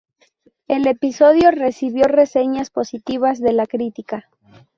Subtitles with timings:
[0.67, 4.31] El episodio recibió reseñas positivas de la crítica.